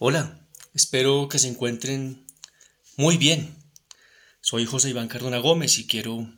Hola, 0.00 0.46
espero 0.74 1.28
que 1.28 1.40
se 1.40 1.48
encuentren 1.48 2.24
muy 2.96 3.16
bien. 3.16 3.56
Soy 4.40 4.64
José 4.64 4.90
Iván 4.90 5.08
Cardona 5.08 5.38
Gómez 5.38 5.76
y 5.80 5.88
quiero 5.88 6.32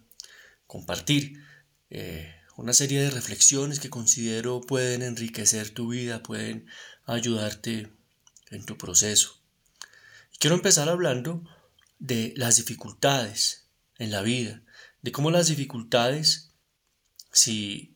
compartir 0.67 1.45
eh, 1.91 2.35
una 2.57 2.73
serie 2.73 3.03
de 3.03 3.11
reflexiones 3.11 3.79
que 3.79 3.91
considero 3.91 4.63
pueden 4.63 5.03
enriquecer 5.03 5.69
tu 5.69 5.89
vida, 5.89 6.23
pueden 6.23 6.69
ayudarte 7.05 7.93
en 8.51 8.65
tu 8.65 8.79
proceso. 8.79 9.39
Quiero 10.39 10.57
empezar 10.57 10.89
hablando 10.89 11.45
de 11.99 12.33
las 12.39 12.57
dificultades 12.57 13.67
en 13.99 14.11
la 14.11 14.23
vida, 14.23 14.63
de 15.03 15.13
cómo 15.13 15.31
las 15.31 15.49
dificultades, 15.49 16.55
si 17.31 17.95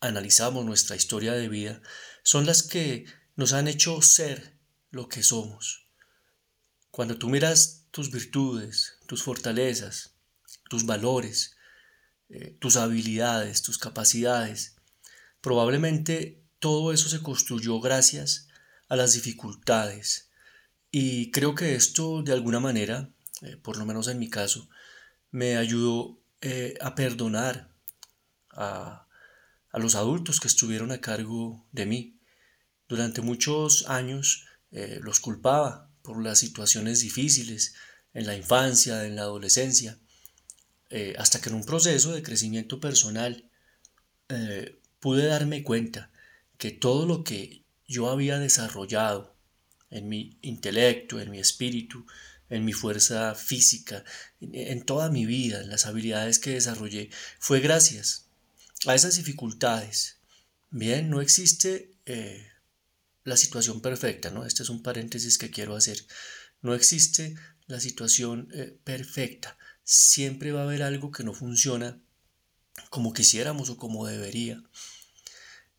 analizamos 0.00 0.64
nuestra 0.64 0.96
historia 0.96 1.34
de 1.34 1.50
vida, 1.50 1.82
son 2.22 2.46
las 2.46 2.62
que 2.62 3.04
nos 3.36 3.52
han 3.52 3.68
hecho 3.68 4.00
ser 4.00 4.51
lo 4.92 5.08
que 5.08 5.24
somos. 5.24 5.88
Cuando 6.92 7.18
tú 7.18 7.28
miras 7.28 7.86
tus 7.90 8.12
virtudes, 8.12 8.98
tus 9.06 9.22
fortalezas, 9.22 10.14
tus 10.68 10.86
valores, 10.86 11.56
eh, 12.28 12.56
tus 12.60 12.76
habilidades, 12.76 13.62
tus 13.62 13.78
capacidades, 13.78 14.76
probablemente 15.40 16.42
todo 16.58 16.92
eso 16.92 17.08
se 17.08 17.22
construyó 17.22 17.80
gracias 17.80 18.48
a 18.88 18.96
las 18.96 19.14
dificultades. 19.14 20.30
Y 20.90 21.30
creo 21.30 21.54
que 21.54 21.74
esto 21.74 22.22
de 22.22 22.32
alguna 22.32 22.60
manera, 22.60 23.10
eh, 23.40 23.56
por 23.56 23.78
lo 23.78 23.86
menos 23.86 24.08
en 24.08 24.18
mi 24.18 24.28
caso, 24.28 24.68
me 25.30 25.56
ayudó 25.56 26.20
eh, 26.42 26.74
a 26.82 26.94
perdonar 26.94 27.74
a, 28.50 29.08
a 29.70 29.78
los 29.78 29.94
adultos 29.94 30.38
que 30.38 30.48
estuvieron 30.48 30.92
a 30.92 31.00
cargo 31.00 31.66
de 31.72 31.86
mí. 31.86 32.18
Durante 32.88 33.22
muchos 33.22 33.88
años 33.88 34.44
eh, 34.72 34.98
los 35.02 35.20
culpaba 35.20 35.90
por 36.02 36.22
las 36.22 36.38
situaciones 36.38 37.00
difíciles 37.00 37.74
en 38.14 38.26
la 38.26 38.36
infancia, 38.36 39.06
en 39.06 39.16
la 39.16 39.22
adolescencia, 39.22 39.98
eh, 40.90 41.14
hasta 41.18 41.40
que 41.40 41.50
en 41.50 41.56
un 41.56 41.64
proceso 41.64 42.12
de 42.12 42.22
crecimiento 42.22 42.80
personal 42.80 43.48
eh, 44.28 44.78
pude 45.00 45.26
darme 45.26 45.62
cuenta 45.62 46.10
que 46.58 46.70
todo 46.70 47.06
lo 47.06 47.24
que 47.24 47.62
yo 47.86 48.08
había 48.10 48.38
desarrollado 48.38 49.34
en 49.90 50.08
mi 50.08 50.38
intelecto, 50.42 51.20
en 51.20 51.30
mi 51.30 51.38
espíritu, 51.38 52.06
en 52.48 52.64
mi 52.64 52.72
fuerza 52.72 53.34
física, 53.34 54.04
en, 54.40 54.82
toda 54.84 55.10
mi 55.10 55.26
vida, 55.26 55.60
en 55.60 55.70
las 55.70 55.86
habilidades 55.86 56.38
que 56.38 56.50
desarrollé, 56.50 57.10
fue 57.38 57.60
gracias 57.60 58.26
a 58.86 58.94
esas 58.94 59.16
dificultades. 59.16 60.18
Bien, 60.70 61.08
no 61.08 61.20
existe 61.20 61.90
la 63.24 63.36
situación 63.36 63.80
perfecta, 63.80 64.30
¿no? 64.30 64.44
Este 64.44 64.62
es 64.62 64.68
un 64.68 64.82
paréntesis 64.82 65.38
que 65.38 65.50
quiero 65.50 65.76
hacer. 65.76 66.04
No 66.60 66.74
existe 66.74 67.34
la 67.66 67.80
situación 67.80 68.48
eh, 68.52 68.78
perfecta. 68.84 69.56
Siempre 69.84 70.52
va 70.52 70.60
a 70.60 70.64
haber 70.64 70.82
algo 70.82 71.10
que 71.10 71.24
no 71.24 71.34
funciona 71.34 72.00
como 72.90 73.12
quisiéramos 73.12 73.70
o 73.70 73.76
como 73.76 74.06
debería. 74.06 74.62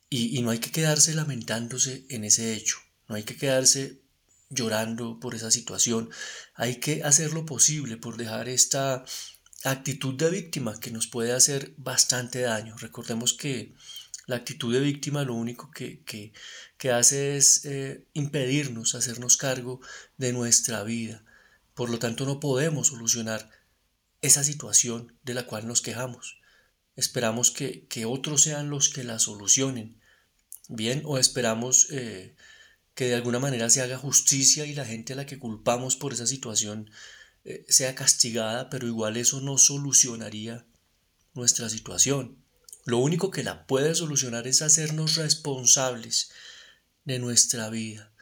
Y, 0.10 0.38
y 0.38 0.42
no 0.42 0.52
hay 0.52 0.60
que 0.60 0.72
quedarse 0.72 1.14
lamentándose 1.16 2.06
en 2.10 2.24
ese 2.24 2.54
hecho. 2.54 2.78
No 3.08 3.16
hay 3.16 3.24
que 3.24 3.36
quedarse 3.36 4.02
llorando 4.50 5.20
por 5.20 5.36
esa 5.36 5.52
situación. 5.52 6.10
Hay 6.54 6.80
que 6.80 7.04
hacer 7.04 7.34
lo 7.34 7.46
posible 7.46 7.98
por 7.98 8.18
dejar 8.18 8.48
esta 8.48 9.04
actitud 9.64 10.16
de 10.16 10.30
víctima 10.30 10.80
que 10.80 10.92
nos 10.92 11.08
puede 11.08 11.34
hacer 11.34 11.74
bastante 11.78 12.42
daño. 12.42 12.76
Recordemos 12.78 13.34
que 13.34 13.74
la 14.26 14.38
actitud 14.38 14.74
de 14.74 14.80
víctima 14.80 15.24
lo 15.24 15.34
único 15.34 15.72
que, 15.72 16.04
que, 16.04 16.92
hace 16.92 17.38
es 17.38 17.66
eh, 17.66 18.06
impedirnos 18.14 18.96
hacernos 18.96 19.38
cargo 19.38 19.82
de 20.18 20.34
nuestra 20.34 20.84
vida. 20.84 21.24
Por 21.74 21.90
lo 21.90 22.00
tanto, 22.00 22.26
no 22.26 22.40
podemos 22.40 22.88
solucionar 22.88 23.50
esa 24.22 24.44
situación 24.44 25.18
de 25.24 25.34
la 25.34 25.46
cual 25.46 25.68
nos 25.68 25.82
quejamos. 25.82 26.40
Esperamos 26.96 27.52
que, 27.52 28.06
otros 28.06 28.44
sean 28.44 28.70
los 28.70 28.90
que 28.90 29.04
la 29.04 29.20
solucionen. 29.20 30.00
Bien, 30.70 31.02
o 31.06 31.18
esperamos 31.18 31.88
eh, 31.92 32.36
que 32.96 33.06
de 33.06 33.16
alguna 33.16 33.40
manera 33.40 33.70
se 33.70 33.82
haga 33.82 33.98
justicia 33.98 34.66
y 34.66 34.74
la 34.74 34.86
gente 34.86 35.14
a 35.14 35.16
la 35.16 35.26
que 35.26 35.40
culpamos 35.40 35.96
por 35.96 36.14
esa 36.14 36.28
situación 36.28 36.90
eh, 37.44 37.66
sea 37.68 37.96
castigada, 37.96 38.70
pero 38.70 38.88
igual 38.88 39.18
eso 39.18 39.42
no 39.42 39.58
solucionaría 39.58 40.66
nuestra 41.34 41.70
situación. 41.70 42.43
Lo 42.86 42.98
único 42.98 43.32
que 43.32 43.44
la 43.44 43.66
puede 43.66 43.96
solucionar 43.96 44.46
es 44.48 44.62
hacernos 44.62 45.16
responsables 45.16 46.32
de 47.06 47.20
nuestra 47.20 47.70
vida. 47.70 48.14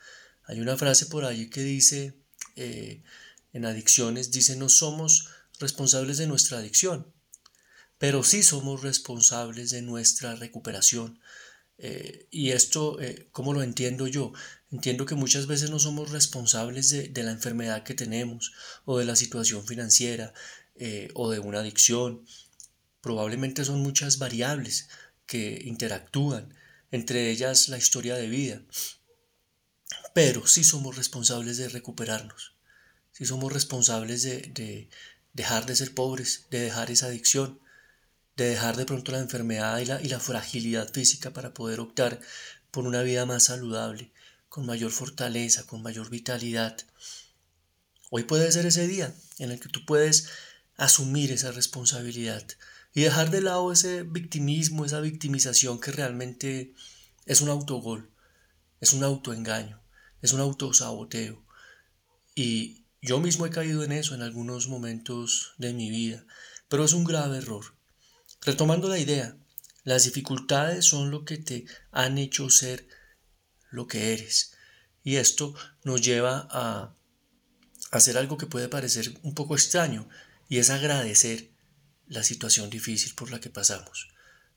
Hay 0.44 0.60
una 0.60 0.78
frase 0.78 1.08
por 1.08 1.26
allí 1.26 1.50
que 1.50 1.64
dice, 1.64 2.16
eh, 2.56 3.04
en 3.54 3.66
adicciones, 3.66 4.32
dice, 4.32 4.56
no 4.56 4.70
somos 4.70 5.30
responsables 5.60 6.18
de 6.18 6.28
nuestra 6.28 6.60
adicción, 6.60 7.12
pero 7.98 8.24
sí 8.24 8.44
somos 8.44 8.82
responsables 8.82 9.72
de 9.72 9.82
nuestra 9.82 10.36
recuperación. 10.36 11.20
Eh, 11.80 12.28
y 12.30 12.52
esto, 12.52 13.02
eh, 13.02 13.30
¿cómo 13.32 13.54
lo 13.54 13.64
entiendo 13.64 14.06
yo? 14.08 14.32
Entiendo 14.72 15.08
que 15.08 15.16
muchas 15.16 15.48
veces 15.48 15.72
no 15.72 15.80
somos 15.80 16.12
responsables 16.12 16.92
de, 16.92 17.08
de 17.08 17.24
la 17.24 17.32
enfermedad 17.32 17.84
que 17.84 17.96
tenemos 17.96 18.54
o 18.86 19.00
de 19.00 19.06
la 19.06 19.16
situación 19.16 19.66
financiera 19.66 20.34
o 21.14 21.30
de 21.30 21.38
una 21.38 21.60
adicción 21.60 22.26
Probablemente 23.02 23.66
son 23.66 23.82
muchas 23.82 24.20
variables 24.20 24.88
que 25.26 25.64
interactúan, 25.66 26.54
entre 26.92 27.32
ellas 27.32 27.68
la 27.68 27.78
historia 27.78 28.16
de 28.16 28.28
vida. 28.28 28.62
Pero 30.14 30.46
sí 30.46 30.64
somos 30.64 30.96
responsables 30.98 31.58
de 31.58 31.70
recuperarnos, 31.70 32.56
sí 33.12 33.26
somos 33.26 33.52
responsables 33.52 34.24
de, 34.24 34.90
dejar 35.34 35.66
de 35.66 35.76
ser 35.76 35.94
pobres, 35.94 36.48
de 36.52 36.60
dejar 36.60 36.92
esa 36.92 37.08
adicción, 37.08 37.60
de 38.36 38.50
dejar 38.50 38.78
de 38.78 38.86
pronto 38.86 39.12
la 39.12 39.20
enfermedad 39.20 39.80
y 39.80 39.86
la, 39.86 40.02
y 40.02 40.08
la 40.08 40.20
fragilidad 40.20 40.92
física 40.92 41.32
para 41.32 41.54
poder 41.54 41.80
optar 41.80 42.20
por 42.70 42.86
una 42.86 43.02
vida 43.02 43.26
más 43.26 43.44
saludable, 43.44 44.12
con 44.48 44.66
mayor 44.66 44.92
fortaleza, 44.92 45.66
con 45.66 45.82
mayor 45.82 46.10
vitalidad. 46.10 46.78
Hoy 48.10 48.24
puede 48.24 48.52
ser 48.52 48.66
ese 48.66 48.88
día 48.88 49.14
en 49.40 49.52
el 49.52 49.60
que 49.60 49.70
tú 49.70 49.86
puedes 49.86 50.28
asumir 50.76 51.32
esa 51.32 51.52
responsabilidad 51.52 52.46
y 52.94 53.02
dejar 53.02 53.32
de 53.32 53.42
lado 53.42 53.72
ese 53.72 54.04
victimismo, 54.04 54.86
esa 54.86 55.00
victimización 55.00 55.80
que 55.80 55.92
realmente 55.92 56.74
es 57.26 57.42
un 57.42 57.50
autogol, 57.50 58.12
es 58.80 58.94
un 58.94 59.04
autoengaño, 59.04 59.82
es 60.22 60.34
un 60.34 60.42
autosaboteo. 60.42 61.46
Y 62.36 62.86
yo 63.02 63.20
mismo 63.20 63.46
he 63.46 63.50
caído 63.50 63.84
en 63.84 63.92
eso 63.92 64.14
en 64.14 64.22
algunos 64.22 64.68
momentos 64.68 65.54
de 65.58 65.74
mi 65.74 65.90
vida, 65.90 66.26
pero 66.68 66.84
es 66.84 66.94
un 66.94 67.04
grave 67.04 67.38
error. 67.38 67.76
Retomando 68.42 68.90
la 68.90 69.00
idea, 69.00 69.38
las 69.84 70.04
dificultades 70.04 70.86
son 70.86 71.12
lo 71.12 71.26
que 71.26 71.38
te 71.38 71.66
han 71.92 72.18
hecho 72.18 72.50
ser 72.50 72.88
lo 73.70 73.88
que 73.88 74.14
eres. 74.14 74.54
Y 75.04 75.16
esto 75.16 75.56
nos 75.84 76.02
lleva 76.02 76.48
a 76.52 76.96
hacer 77.92 78.18
algo 78.18 78.38
que 78.38 78.46
puede 78.46 78.68
parecer 78.68 79.18
un 79.24 79.34
poco 79.34 79.56
extraño, 79.56 80.08
y 80.50 80.58
es 80.58 80.70
agradecer 80.70 81.52
la 82.12 82.24
situación 82.24 82.70
difícil 82.70 83.16
por 83.16 83.32
la 83.32 83.40
que 83.40 83.50
pasamos. 83.50 84.10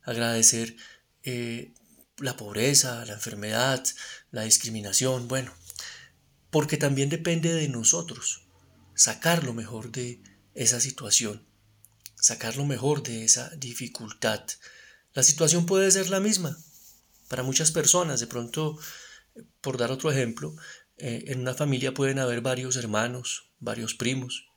Agradecer 0.03 0.77
eh, 1.23 1.73
la 2.19 2.37
pobreza, 2.37 3.05
la 3.07 3.13
enfermedad, 3.13 3.87
la 4.33 4.43
discriminación, 4.43 5.29
bueno, 5.29 5.55
porque 6.51 6.77
también 6.77 7.11
depende 7.11 7.55
de 7.55 7.69
nosotros 7.69 8.43
sacar 8.97 9.45
lo 9.45 9.55
mejor 9.55 9.93
de 9.93 10.21
esa 10.55 10.81
situación, 10.81 11.47
sacar 12.17 12.57
lo 12.57 12.65
mejor 12.67 13.05
de 13.05 13.25
esa 13.25 13.51
dificultad. 13.51 14.45
La 15.13 15.23
situación 15.23 15.65
puede 15.65 15.93
ser 15.93 16.11
la 16.11 16.19
misma 16.19 16.59
para 17.29 17.45
muchas 17.45 17.71
personas, 17.71 18.19
de 18.19 18.27
pronto, 18.27 18.77
por 19.61 19.79
dar 19.79 19.93
otro 19.93 20.11
ejemplo, 20.11 20.57
eh, 20.97 21.27
en 21.29 21.41
una 21.41 21.55
familia 21.55 21.95
pueden 21.95 22.19
haber 22.19 22.41
varios 22.41 22.75
hermanos, 22.75 23.53
varios 23.61 23.95
primos, 23.95 24.49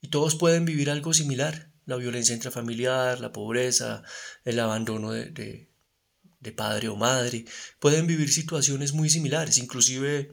y 0.00 0.10
todos 0.10 0.36
pueden 0.36 0.64
vivir 0.64 0.90
algo 0.90 1.12
similar 1.12 1.69
la 1.86 1.96
violencia 1.96 2.34
intrafamiliar, 2.34 3.20
la 3.20 3.32
pobreza, 3.32 4.02
el 4.44 4.58
abandono 4.60 5.12
de, 5.12 5.68
padre 6.56 6.88
o 6.88 6.96
madre, 6.96 7.44
pueden 7.78 8.06
vivir 8.06 8.32
situaciones 8.32 8.92
muy 8.92 9.10
similares, 9.10 9.58
inclusive 9.58 10.32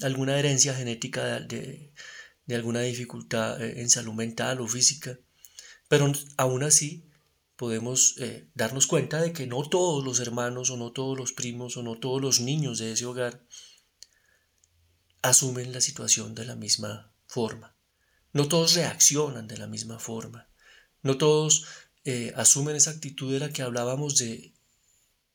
alguna 0.00 0.38
herencia 0.38 0.74
genética 0.74 1.40
de, 1.40 1.92
alguna 2.50 2.80
dificultad 2.80 3.62
eh, 3.62 3.80
en 3.80 3.88
salud 3.88 4.14
mental 4.14 4.60
o 4.60 4.68
física, 4.68 5.18
pero 5.88 6.12
aún 6.36 6.62
así 6.62 7.08
podemos 7.56 8.16
eh, 8.18 8.48
darnos 8.54 8.86
cuenta 8.86 9.20
de 9.20 9.32
que 9.32 9.46
no 9.46 9.62
todos 9.68 10.04
los 10.04 10.20
hermanos 10.20 10.70
o 10.70 10.76
no 10.76 10.92
todos 10.92 11.16
los 11.16 11.32
primos 11.32 11.76
o 11.76 11.82
no 11.82 11.98
todos 11.98 12.20
los 12.20 12.40
niños 12.40 12.78
de 12.78 12.92
ese 12.92 13.06
hogar 13.06 13.46
asumen 15.22 15.72
la 15.72 15.80
situación 15.80 16.34
de 16.34 16.44
la 16.44 16.56
misma 16.56 17.12
forma. 17.26 17.76
No 18.32 18.48
todos 18.48 18.74
reaccionan 18.74 19.46
de 19.46 19.58
la 19.58 19.66
misma 19.66 19.98
forma. 19.98 20.48
No 21.02 21.18
todos 21.18 21.66
eh, 22.04 22.32
asumen 22.36 22.76
esa 22.76 22.90
actitud 22.90 23.32
de 23.32 23.40
la 23.40 23.52
que 23.52 23.62
hablábamos 23.62 24.18
de, 24.18 24.52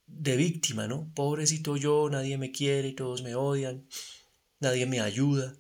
de 0.08 0.36
víctima, 0.38 0.88
¿no? 0.88 1.12
Pobrecito 1.14 1.78
yo, 1.78 2.10
nadie 2.10 2.38
me 2.38 2.52
quiere, 2.52 2.94
todos 2.94 3.22
me 3.24 3.36
odian. 3.36 3.88
nadie 4.60 4.86
me 4.86 5.02
ayuda. 5.02 5.56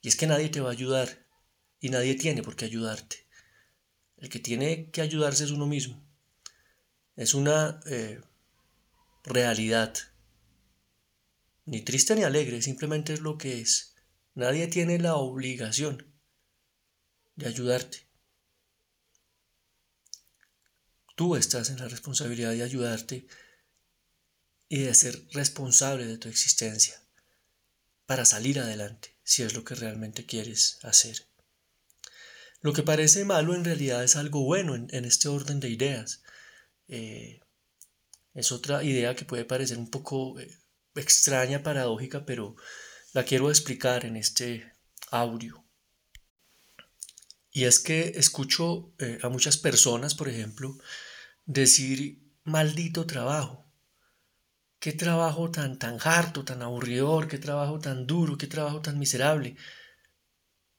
Y 0.00 0.08
es 0.08 0.16
que 0.16 0.26
nadie 0.26 0.48
te 0.48 0.60
va 0.60 0.70
a 0.70 0.72
ayudar 0.72 1.26
y 1.80 1.90
nadie 1.90 2.14
tiene 2.14 2.42
por 2.42 2.56
qué 2.56 2.66
ayudarte. 2.66 3.26
El 4.16 4.28
que 4.28 4.38
tiene 4.38 4.90
que 4.90 5.02
ayudarse 5.02 5.44
es 5.44 5.50
uno 5.50 5.66
mismo. 5.66 6.02
Es 7.16 7.34
una 7.34 7.80
eh, 7.86 8.20
realidad, 9.24 9.94
ni 11.64 11.82
triste 11.82 12.14
ni 12.16 12.22
alegre, 12.22 12.60
simplemente 12.62 13.12
es 13.12 13.20
lo 13.20 13.38
que 13.38 13.60
es. 13.60 13.94
Nadie 14.34 14.66
tiene 14.66 14.98
la 14.98 15.16
obligación 15.16 16.12
de 17.36 17.46
ayudarte. 17.46 18.08
Tú 21.14 21.36
estás 21.36 21.70
en 21.70 21.78
la 21.78 21.88
responsabilidad 21.88 22.50
de 22.50 22.62
ayudarte 22.62 23.26
y 24.68 24.80
de 24.80 24.94
ser 24.94 25.26
responsable 25.32 26.06
de 26.06 26.18
tu 26.18 26.28
existencia 26.28 27.00
para 28.06 28.24
salir 28.24 28.58
adelante, 28.58 29.16
si 29.22 29.42
es 29.42 29.54
lo 29.54 29.64
que 29.64 29.74
realmente 29.74 30.26
quieres 30.26 30.78
hacer. 30.82 31.26
Lo 32.60 32.72
que 32.72 32.82
parece 32.82 33.24
malo 33.24 33.54
en 33.54 33.64
realidad 33.64 34.02
es 34.02 34.16
algo 34.16 34.42
bueno 34.42 34.74
en, 34.74 35.04
este 35.04 35.28
orden 35.28 35.60
de 35.60 35.68
ideas. 35.68 36.22
Eh, 36.88 37.40
es 38.32 38.52
otra 38.52 38.82
idea 38.82 39.14
que 39.14 39.24
puede 39.24 39.44
parecer 39.44 39.78
un 39.78 39.90
poco 39.90 40.40
eh, 40.40 40.58
extraña, 40.94 41.62
paradójica, 41.62 42.24
pero 42.24 42.56
la 43.12 43.24
quiero 43.24 43.50
explicar 43.50 44.04
en 44.04 44.16
este 44.16 44.72
audio. 45.10 45.64
Y 47.52 47.64
es 47.64 47.78
que 47.78 48.14
escucho 48.16 48.92
eh, 48.98 49.18
a 49.22 49.28
muchas 49.28 49.56
personas, 49.56 50.14
por 50.14 50.28
ejemplo, 50.28 50.76
decir 51.46 52.22
maldito 52.44 53.06
trabajo. 53.06 53.64
Qué 54.78 54.92
trabajo 54.92 55.50
tan 55.50 55.78
tan 55.78 55.98
harto, 56.02 56.44
tan 56.44 56.62
aburridor, 56.62 57.28
qué 57.28 57.38
trabajo 57.38 57.78
tan 57.78 58.06
duro, 58.06 58.36
qué 58.38 58.46
trabajo 58.46 58.80
tan 58.80 58.98
miserable. 58.98 59.56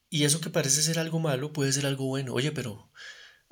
Y 0.10 0.24
eso 0.26 0.42
que 0.42 0.50
parece 0.50 0.82
ser 0.82 1.00
algo 1.00 1.20
malo 1.20 1.54
puede 1.54 1.74
ser 1.74 1.86
algo 1.86 2.06
bueno. 2.06 2.34
Oye, 2.34 2.52
pero 2.52 2.92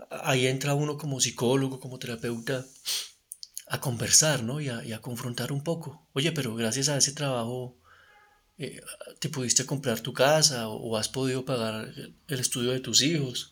ahí 0.10 0.48
entra 0.48 0.76
uno 0.76 0.98
como 0.98 1.20
psicólogo, 1.20 1.80
como 1.80 2.00
terapeuta, 2.00 2.66
a 3.68 3.80
conversar, 3.80 4.44
¿no? 4.44 4.62
Y 4.62 4.70
a, 4.70 5.02
confrontar 5.02 5.52
un 5.52 5.64
poco. 5.64 6.08
Oye, 6.14 6.32
pero 6.32 6.56
gracias 6.56 6.90
a 6.90 6.98
ese 6.98 7.14
trabajo 7.14 7.78
eh, 8.58 8.82
te 9.20 9.30
pudiste 9.30 9.66
comprar 9.66 10.00
tu 10.02 10.14
casa 10.14 10.70
o, 10.70 10.96
has 10.98 11.10
podido 11.10 11.46
pagar 11.46 11.92
el 12.28 12.40
estudio 12.40 12.72
de 12.72 12.80
tus 12.80 13.02
hijos 13.02 13.52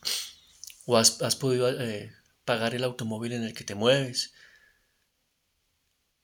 o 0.86 0.98
has, 0.98 1.36
podido 1.36 1.70
eh, 1.70 2.14
pagar 2.46 2.76
el 2.76 2.84
automóvil 2.84 3.34
en 3.34 3.44
el 3.44 3.54
que 3.54 3.64
te 3.64 3.76
mueves. 3.76 4.34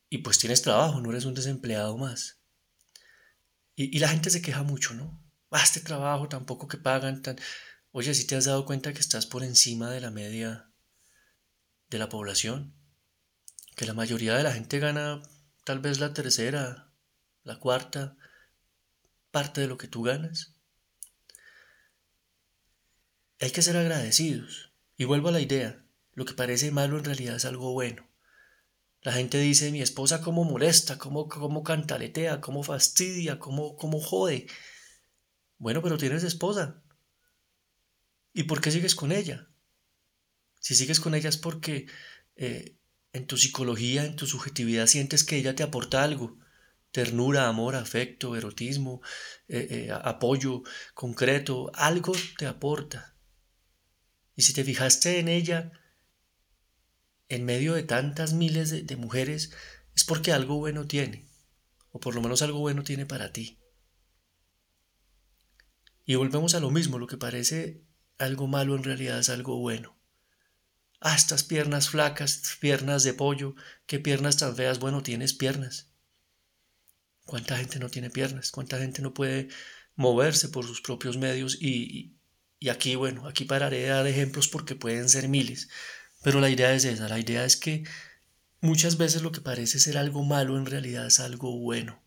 Y 0.09 0.19
pues 0.19 0.39
tienes 0.39 0.61
trabajo, 0.61 1.01
no 1.01 1.09
eres 1.09 1.25
un 1.25 1.33
desempleado 1.33 1.97
más. 1.97 2.39
Y, 3.75 3.99
la 3.99 4.09
gente 4.09 4.29
se 4.29 4.41
queja 4.41 4.63
mucho, 4.63 4.93
¿no? 4.93 5.23
Ah, 5.51 5.61
este 5.63 5.81
trabajo 5.81 6.27
tampoco 6.27 6.67
que 6.67 6.77
pagan 6.77 7.21
tan... 7.21 7.37
Oye, 7.91 8.13
si 8.13 8.25
te 8.25 8.35
has 8.35 8.45
dado 8.45 8.65
cuenta 8.65 8.93
que 8.93 8.99
estás 8.99 9.25
por 9.25 9.43
encima 9.43 9.91
de 9.91 10.01
la 10.01 10.11
media 10.11 10.71
de 11.89 11.99
la 11.99 12.09
población, 12.09 12.73
que 13.75 13.85
la 13.85 13.93
mayoría 13.93 14.35
de 14.35 14.43
la 14.43 14.51
gente 14.53 14.79
gana 14.79 15.21
tal 15.63 15.79
vez 15.79 15.99
la 15.99 16.13
tercera, 16.13 16.91
la 17.43 17.59
cuarta 17.59 18.17
parte 19.31 19.61
de 19.61 19.67
lo 19.67 19.77
que 19.77 19.87
tú 19.87 20.01
ganas. 20.01 20.55
Hay 23.39 23.51
que 23.51 23.61
ser 23.61 23.77
agradecidos. 23.77 24.73
Y 24.97 25.05
vuelvo 25.05 25.29
a 25.29 25.33
la 25.33 25.41
idea, 25.41 25.85
lo 26.17 26.25
que 26.25 26.33
parece 26.33 26.71
malo 26.71 26.97
en 26.97 27.03
realidad 27.03 27.35
es 27.35 27.45
algo 27.45 27.73
bueno. 27.73 28.09
La 29.01 29.11
gente 29.11 29.37
dice, 29.37 29.71
mi 29.71 29.83
esposa 29.83 30.19
cómo 30.19 30.45
molesta, 30.45 30.97
cómo, 30.97 31.29
cómo 31.29 31.61
cantaletea, 31.61 32.41
cómo 32.41 32.63
fastidia, 32.63 33.37
cómo, 33.37 33.75
cómo 33.75 33.99
jode. 33.99 34.47
Bueno, 35.59 35.83
pero 35.83 35.99
tienes 35.99 36.23
esposa. 36.23 36.81
¿Y 38.33 38.43
por 38.45 38.61
qué 38.61 38.71
sigues 38.71 38.95
con 38.95 39.11
ella? 39.11 39.47
Si 40.59 40.73
sigues 40.73 40.99
con 40.99 41.13
ella 41.13 41.29
es 41.29 41.37
porque 41.37 41.85
eh, 42.35 42.79
en 43.13 43.27
tu 43.27 43.37
psicología, 43.37 44.03
en 44.03 44.15
tu 44.15 44.25
subjetividad, 44.25 44.87
sientes 44.87 45.23
que 45.23 45.37
ella 45.37 45.53
te 45.53 45.61
aporta 45.61 46.03
algo. 46.03 46.39
Ternura, 46.89 47.47
amor, 47.47 47.75
afecto, 47.75 48.35
erotismo, 48.35 49.03
eh, 49.47 49.67
eh, 49.69 49.91
apoyo 49.91 50.63
concreto, 50.95 51.69
algo 51.75 52.13
te 52.39 52.47
aporta. 52.47 53.15
Y 54.35 54.41
si 54.41 54.53
te 54.53 54.63
fijaste 54.63 55.19
en 55.19 55.27
ella, 55.27 55.73
en 57.29 57.45
medio 57.45 57.73
de 57.73 57.83
tantas 57.83 58.33
miles 58.33 58.69
de, 58.85 58.95
mujeres, 58.95 59.51
es 59.95 60.03
porque 60.03 60.31
algo 60.31 60.57
bueno 60.57 60.85
tiene, 60.85 61.25
o 61.91 61.99
por 61.99 62.15
lo 62.15 62.21
menos 62.21 62.41
algo 62.41 62.59
bueno 62.59 62.83
tiene 62.83 63.05
para 63.05 63.33
ti. 63.33 63.59
Y 66.05 66.15
volvemos 66.15 66.55
a 66.55 66.59
lo 66.59 66.71
mismo, 66.71 66.99
lo 66.99 67.07
que 67.07 67.17
parece 67.17 67.81
algo 68.17 68.47
malo 68.47 68.75
en 68.75 68.83
realidad 68.83 69.19
es 69.19 69.29
algo 69.29 69.57
bueno. 69.57 69.97
Ah, 70.99 71.15
estas 71.15 71.43
piernas 71.43 71.89
flacas, 71.89 72.57
piernas 72.59 73.03
de 73.03 73.13
pollo, 73.13 73.55
qué 73.85 73.99
piernas 73.99 74.37
tan 74.37 74.55
feas, 74.55 74.79
bueno, 74.79 75.03
tienes 75.03 75.33
piernas. 75.33 75.91
¿Cuánta 77.25 77.57
gente 77.57 77.77
no 77.77 77.89
tiene 77.89 78.09
piernas? 78.09 78.51
¿Cuánta 78.51 78.79
gente 78.79 79.01
no 79.01 79.13
puede 79.13 79.49
moverse 79.95 80.47
por 80.47 80.65
sus 80.65 80.81
propios 80.81 81.17
medios? 81.17 81.61
Y, 81.61 82.15
y 82.57 82.69
aquí, 82.69 82.95
bueno, 82.95 83.27
aquí 83.27 83.43
pararé 83.43 83.81
de 83.81 83.87
dar 83.89 84.07
ejemplos 84.07 84.47
porque 84.47 84.75
pueden 84.75 85.09
ser 85.09 85.27
miles. 85.27 85.67
Pero 86.23 86.41
la 86.41 86.49
idea 86.49 86.73
es 86.73 86.85
esa, 86.85 87.07
la 87.07 87.19
idea 87.19 87.45
es 87.45 87.57
que 87.57 87.83
muchas 88.59 88.97
veces 88.97 89.21
lo 89.21 89.31
que 89.31 89.41
parece 89.41 89.79
ser 89.79 89.97
algo 89.97 90.23
malo 90.23 90.57
en 90.57 90.65
realidad 90.65 91.07
es 91.07 91.19
algo 91.19 91.57
bueno. 91.59 92.01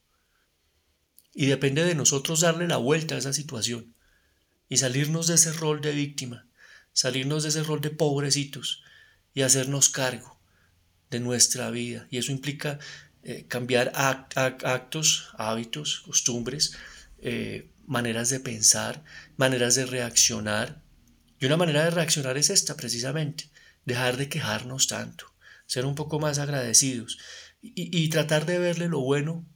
Y 1.32 1.46
depende 1.46 1.84
de 1.84 1.94
nosotros 1.94 2.40
darle 2.40 2.66
la 2.66 2.76
vuelta 2.76 3.14
a 3.14 3.18
esa 3.18 3.32
situación 3.32 3.94
y 4.68 4.78
salirnos 4.78 5.26
de 5.26 5.34
ese 5.34 5.52
rol 5.52 5.80
de 5.80 5.92
víctima, 5.92 6.48
salirnos 6.92 7.44
de 7.44 7.50
ese 7.50 7.62
rol 7.62 7.80
de 7.80 7.90
pobrecitos 7.90 8.82
y 9.32 9.42
hacernos 9.42 9.90
cargo 9.90 10.40
de 11.10 11.20
nuestra 11.20 11.70
vida. 11.70 12.06
Y 12.10 12.18
eso 12.18 12.32
implica 12.32 12.78
eh, 13.22 13.46
cambiar 13.48 13.92
actos, 13.94 15.30
hábitos, 15.34 16.00
costumbres, 16.00 16.76
eh, 17.18 17.70
maneras 17.86 18.30
de 18.30 18.40
pensar, 18.40 19.04
maneras 19.36 19.74
de 19.74 19.86
reaccionar. 19.86 20.80
Y 21.38 21.46
una 21.46 21.56
manera 21.56 21.84
de 21.84 21.90
reaccionar 21.90 22.38
es 22.38 22.50
esta 22.50 22.76
precisamente, 22.76 23.50
dejar 23.84 24.16
de 24.16 24.28
quejarnos 24.28 24.88
tanto, 24.88 25.26
ser 25.66 25.86
un 25.86 25.94
poco 25.94 26.18
más 26.20 26.38
agradecidos 26.38 27.18
y, 27.62 28.08
tratar 28.08 28.46
de 28.46 28.58
verle 28.58 28.88
lo 28.88 29.00
bueno 29.00 29.46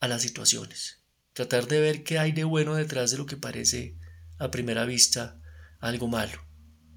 a 0.00 0.08
las 0.08 0.22
situaciones, 0.22 1.02
tratar 1.32 1.66
de 1.66 1.80
ver 1.80 2.04
qué 2.04 2.18
hay 2.18 2.32
de 2.32 2.44
bueno 2.44 2.74
detrás 2.74 3.10
de 3.10 3.18
lo 3.18 3.26
que 3.26 3.36
parece 3.36 3.96
a 4.38 4.50
primera 4.50 4.84
vista 4.84 5.40
algo 5.80 6.08
malo. 6.08 6.42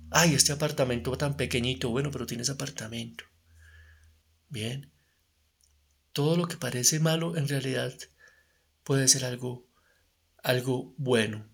Ay, 0.10 0.34
este 0.34 0.54
apartamento 0.54 1.18
tan 1.18 1.36
pequeñito, 1.36 1.90
bueno, 1.90 2.12
pero 2.12 2.26
tienes 2.26 2.50
apartamento. 2.50 3.26
Bien. 4.48 4.92
Todo 6.14 6.38
lo 6.38 6.48
que 6.48 6.58
parece 6.58 7.00
malo 7.00 7.36
en 7.36 7.48
realidad 7.48 7.94
puede 8.84 9.08
ser 9.08 9.26
algo 9.26 9.68
algo 10.48 10.94
bueno. 10.98 11.46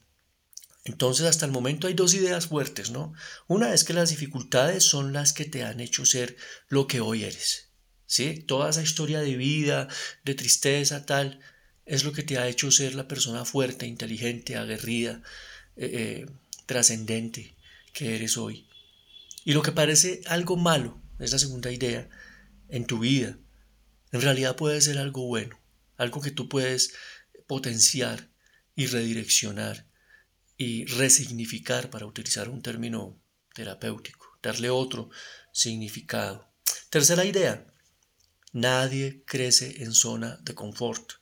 Entonces, 0.85 1.25
hasta 1.25 1.45
el 1.45 1.51
momento 1.51 1.87
hay 1.87 1.93
dos 1.93 2.13
ideas 2.13 2.47
fuertes, 2.47 2.91
¿no? 2.91 3.13
Una 3.47 3.73
es 3.73 3.83
que 3.83 3.93
las 3.93 4.09
dificultades 4.09 4.83
son 4.83 5.13
las 5.13 5.31
que 5.31 5.45
te 5.45 5.63
han 5.63 5.79
hecho 5.79 6.05
ser 6.05 6.35
lo 6.67 6.87
que 6.87 6.99
hoy 6.99 7.23
eres. 7.23 7.69
¿Sí? 8.05 8.43
Toda 8.45 8.69
esa 8.69 8.83
historia 8.83 9.21
de 9.21 9.37
vida, 9.37 9.87
de 10.25 10.35
tristeza, 10.35 11.05
tal, 11.05 11.39
es 11.85 12.03
lo 12.03 12.11
que 12.11 12.23
te 12.23 12.37
ha 12.37 12.47
hecho 12.47 12.69
ser 12.69 12.95
la 12.95 13.07
persona 13.07 13.45
fuerte, 13.45 13.87
inteligente, 13.87 14.57
aguerrida, 14.57 15.21
eh, 15.77 15.89
eh, 15.93 16.25
trascendente 16.65 17.55
que 17.93 18.15
eres 18.15 18.37
hoy. 18.37 18.67
Y 19.45 19.53
lo 19.53 19.61
que 19.61 19.71
parece 19.71 20.21
algo 20.27 20.57
malo, 20.57 21.01
es 21.19 21.31
la 21.31 21.39
segunda 21.39 21.71
idea, 21.71 22.09
en 22.69 22.85
tu 22.85 22.99
vida, 22.99 23.37
en 24.11 24.21
realidad 24.21 24.55
puede 24.55 24.81
ser 24.81 24.97
algo 24.97 25.25
bueno, 25.27 25.59
algo 25.97 26.21
que 26.21 26.31
tú 26.31 26.49
puedes 26.49 26.93
potenciar 27.47 28.29
y 28.75 28.87
redireccionar 28.87 29.87
y 30.57 30.85
resignificar, 30.85 31.89
para 31.89 32.05
utilizar 32.05 32.49
un 32.49 32.61
término 32.61 33.19
terapéutico, 33.53 34.37
darle 34.41 34.69
otro 34.69 35.09
significado. 35.51 36.47
Tercera 36.89 37.25
idea, 37.25 37.65
nadie 38.51 39.23
crece 39.25 39.83
en 39.83 39.93
zona 39.93 40.37
de 40.41 40.53
confort. 40.53 41.13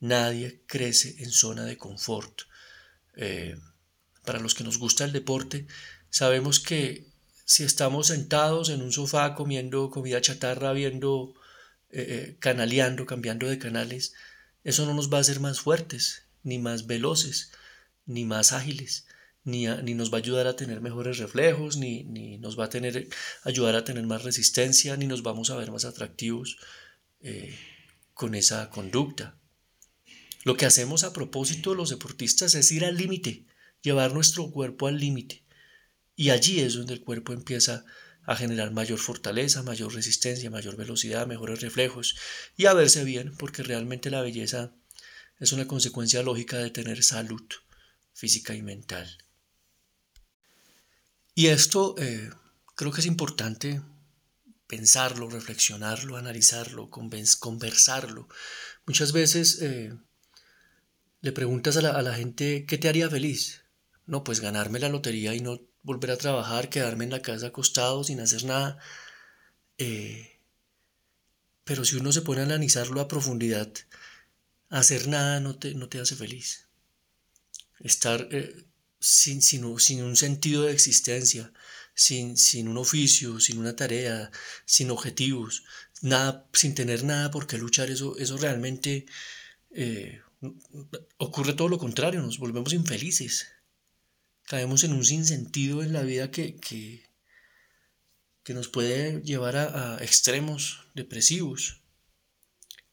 Nadie 0.00 0.62
crece 0.66 1.16
en 1.22 1.30
zona 1.30 1.64
de 1.64 1.76
confort. 1.76 2.42
Eh, 3.16 3.56
para 4.24 4.40
los 4.40 4.54
que 4.54 4.64
nos 4.64 4.78
gusta 4.78 5.04
el 5.04 5.12
deporte, 5.12 5.66
sabemos 6.08 6.60
que 6.60 7.06
si 7.44 7.64
estamos 7.64 8.06
sentados 8.06 8.70
en 8.70 8.80
un 8.80 8.92
sofá 8.92 9.34
comiendo 9.34 9.90
comida 9.90 10.20
chatarra, 10.20 10.72
viendo, 10.72 11.34
eh, 11.90 12.06
eh, 12.08 12.36
canaleando, 12.38 13.04
cambiando 13.04 13.46
de 13.48 13.58
canales, 13.58 14.14
eso 14.64 14.86
no 14.86 14.94
nos 14.94 15.12
va 15.12 15.18
a 15.18 15.22
hacer 15.22 15.40
más 15.40 15.60
fuertes 15.60 16.22
ni 16.42 16.58
más 16.58 16.86
veloces 16.86 17.50
ni 18.10 18.24
más 18.24 18.52
ágiles, 18.52 19.06
ni, 19.44 19.66
ni, 19.66 19.94
nos 19.94 20.12
va 20.12 20.18
a 20.18 20.20
ayudar 20.20 20.46
a 20.48 20.56
tener 20.56 20.80
mejores 20.80 21.18
reflejos, 21.18 21.76
ni, 21.76 22.02
ni, 22.04 22.38
nos 22.38 22.58
va 22.58 22.64
a 22.64 22.68
tener, 22.68 23.08
ayudar 23.44 23.76
a 23.76 23.84
tener 23.84 24.04
más 24.04 24.24
resistencia, 24.24 24.96
ni 24.96 25.06
nos 25.06 25.22
vamos 25.22 25.50
a 25.50 25.56
ver 25.56 25.70
más 25.70 25.84
atractivos 25.84 26.58
eh, 27.22 27.56
con 28.12 28.34
esa 28.34 28.68
conducta. 28.68 29.36
Lo 30.42 30.56
que 30.56 30.66
hacemos 30.66 31.04
a 31.04 31.12
propósito 31.12 31.74
los 31.74 31.90
deportistas 31.90 32.54
es 32.56 32.72
ir 32.72 32.84
al 32.84 32.96
límite, 32.96 33.44
llevar 33.80 34.12
nuestro 34.12 34.50
cuerpo 34.50 34.88
al 34.88 34.98
límite. 34.98 35.44
Y 36.16 36.30
allí 36.30 36.60
es 36.60 36.74
donde 36.74 36.94
el 36.94 37.02
cuerpo 37.02 37.32
empieza 37.32 37.84
a 38.24 38.36
generar 38.36 38.72
mayor 38.72 38.98
fortaleza, 38.98 39.62
mayor 39.62 39.94
resistencia, 39.94 40.50
mayor 40.50 40.76
velocidad, 40.76 41.26
mejores 41.26 41.60
reflejos 41.60 42.16
y 42.56 42.66
a 42.66 42.74
verse 42.74 43.04
bien, 43.04 43.34
porque 43.38 43.62
realmente 43.62 44.10
la 44.10 44.20
belleza 44.20 44.72
es 45.38 45.52
una 45.52 45.66
consecuencia 45.66 46.22
lógica 46.22 46.58
de 46.58 46.70
tener 46.70 47.02
salud 47.02 47.42
física 48.12 48.54
y 48.54 48.62
mental. 48.62 49.08
Y 51.34 51.46
esto 51.46 51.94
eh, 51.98 52.30
creo 52.74 52.92
que 52.92 53.00
es 53.00 53.06
importante 53.06 53.80
pensarlo, 54.66 55.28
reflexionarlo, 55.28 56.16
analizarlo, 56.16 56.90
conversarlo. 56.90 58.28
Muchas 58.86 59.12
veces 59.12 59.60
eh, 59.62 59.92
le 61.20 61.32
preguntas 61.32 61.76
a 61.76 61.82
la, 61.82 62.14
gente, 62.14 62.66
¿qué 62.66 62.78
te 62.78 62.88
haría 62.88 63.10
feliz? 63.10 63.64
No, 64.06 64.22
pues 64.22 64.40
ganarme 64.40 64.78
la 64.78 64.88
lotería 64.88 65.34
y 65.34 65.40
no 65.40 65.60
volver 65.82 66.12
a 66.12 66.16
trabajar, 66.16 66.68
quedarme 66.68 67.04
en 67.04 67.10
la 67.10 67.22
casa 67.22 67.48
acostado 67.48 68.04
sin 68.04 68.20
hacer 68.20 68.44
nada. 68.44 68.78
Eh, 69.78 70.38
pero 71.64 71.84
si 71.84 71.96
uno 71.96 72.12
se 72.12 72.22
pone 72.22 72.42
a 72.42 72.44
analizarlo 72.44 73.00
a 73.00 73.08
profundidad, 73.08 73.72
hacer 74.68 75.08
nada 75.08 75.40
no 75.40 75.58
te, 75.58 75.74
no 75.74 75.88
te 75.88 76.00
hace 76.00 76.16
feliz. 76.16 76.69
Estar 77.80 78.28
eh, 78.30 78.64
sin, 79.00 79.42
sin, 79.42 79.64
un 79.64 80.16
sentido 80.16 80.64
de 80.64 80.72
existencia, 80.72 81.52
sin, 81.94 82.36
sin, 82.36 82.68
un 82.68 82.76
oficio, 82.76 83.40
sin 83.40 83.58
una 83.58 83.74
tarea, 83.74 84.30
sin 84.66 84.90
objetivos, 84.90 85.64
nada, 86.02 86.46
sin 86.52 86.74
tener 86.74 87.04
nada 87.04 87.30
por 87.30 87.46
qué 87.46 87.58
luchar, 87.58 87.90
eso, 87.90 88.16
eso 88.18 88.36
realmente 88.36 89.06
eh, 89.70 90.20
ocurre 91.16 91.54
todo 91.54 91.68
lo 91.68 91.78
contrario, 91.78 92.20
nos 92.22 92.38
volvemos 92.38 92.72
infelices. 92.72 93.48
Caemos 94.44 94.84
en 94.84 94.92
un 94.92 95.04
sinsentido 95.04 95.82
en 95.82 95.92
la 95.92 96.02
vida 96.02 96.30
que, 96.30 96.56
que, 96.56 97.08
nos 98.52 98.66
puede 98.66 99.22
llevar 99.22 99.54
a, 99.54 99.94
a 99.94 100.02
extremos 100.02 100.80
depresivos. 100.92 101.82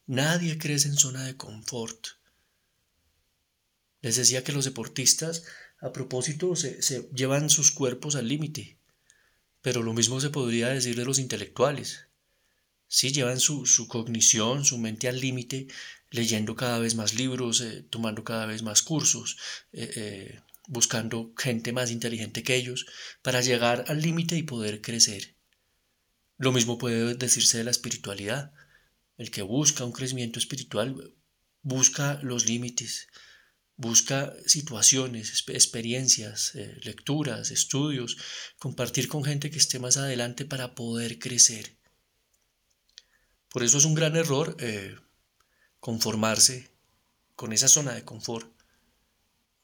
Nadie 0.06 0.60
crece 0.60 0.88
en 0.88 0.98
zona 0.98 1.24
de 1.24 1.36
confort. 1.36 2.17
Les 4.02 4.16
decía 4.16 4.44
que 4.44 4.52
los 4.52 4.66
deportistas, 4.66 5.44
a 5.80 5.92
propósito, 5.92 6.56
se, 6.56 7.10
llevan 7.14 7.50
sus 7.50 7.72
cuerpos 7.72 8.16
al 8.16 8.28
límite. 8.28 8.78
Pero 9.62 9.84
lo 9.84 9.94
mismo 9.94 10.22
se 10.22 10.30
podría 10.30 10.70
decir 10.70 10.96
de 10.96 11.06
los 11.06 11.20
intelectuales. 11.20 12.08
Sí, 12.88 13.12
llevan 13.12 13.40
su, 13.40 13.66
su 13.66 13.88
cognición, 13.88 14.64
su 14.64 14.78
mente 14.78 15.08
al 15.08 15.20
límite, 15.20 15.68
leyendo 16.10 16.56
cada 16.56 16.80
vez 16.80 16.96
más 16.96 17.16
libros, 17.16 17.62
eh, 17.62 17.86
tomando 17.90 18.24
cada 18.24 18.46
vez 18.46 18.64
más 18.64 18.82
cursos, 18.82 19.38
eh, 19.74 19.92
eh, 19.96 20.42
buscando 20.68 21.34
gente 21.38 21.74
más 21.74 21.92
inteligente 21.92 22.44
que 22.44 22.56
ellos, 22.56 22.86
para 23.22 23.42
llegar 23.42 23.86
al 23.88 24.02
límite 24.02 24.38
y 24.38 24.44
poder 24.44 24.82
crecer. 24.82 25.36
Lo 26.38 26.52
mismo 26.52 26.78
puede 26.78 27.16
decirse 27.16 27.58
de 27.58 27.64
la 27.64 27.72
espiritualidad. 27.72 28.54
El 29.18 29.32
que 29.32 29.42
busca 29.42 29.84
un 29.84 29.92
crecimiento 29.92 30.40
espiritual 30.40 31.14
busca 31.64 32.20
los 32.22 32.46
límites, 32.46 33.08
busca 33.78 34.34
situaciones, 34.46 35.46
experiencias, 35.48 36.54
lecturas, 36.84 37.52
estudios, 37.52 38.18
compartir 38.60 39.08
con 39.08 39.24
gente 39.24 39.50
que 39.50 39.60
esté 39.60 39.80
más 39.80 39.98
adelante 39.98 40.46
para 40.46 40.76
poder 40.76 41.20
crecer. 41.20 41.78
Por 43.50 43.64
eso 43.64 43.78
es 43.78 43.86
un 43.86 43.96
gran 43.96 44.16
error 44.16 44.58
conformarse 45.80 46.70
con 47.36 47.54
esa 47.54 47.68
zona 47.68 47.94
de 47.94 48.04
confort 48.04 48.52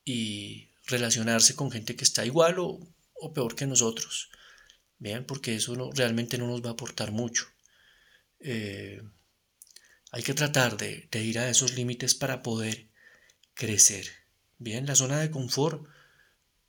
y 0.06 0.70
relacionarse 0.86 1.56
con 1.56 1.72
gente 1.72 1.96
que 1.96 2.04
está 2.04 2.26
igual 2.26 2.58
o, 2.60 3.34
peor 3.34 3.56
que 3.56 3.66
nosotros. 3.66 4.30
Vean, 5.00 5.26
porque 5.26 5.56
eso 5.56 5.76
no, 5.76 5.92
realmente 5.92 6.38
no 6.38 6.48
nos 6.48 6.64
va 6.64 6.70
a 6.70 6.74
aportar 6.74 7.12
mucho. 7.12 7.48
Eh, 8.40 9.02
hay 10.12 10.24
que 10.24 10.34
tratar 10.34 10.78
de, 10.78 11.10
ir 11.14 11.40
a 11.40 11.50
esos 11.50 11.74
límites 11.74 12.14
para 12.16 12.44
poder 12.44 12.90
crecer. 13.54 14.08
Bien, 14.58 14.86
la 14.86 14.96
zona 14.96 15.20
de 15.20 15.32
confort 15.32 15.88